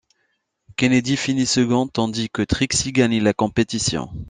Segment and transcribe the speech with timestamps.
[0.77, 4.09] Kennedy finit seconde, tandis que Trixie gagne la compétition.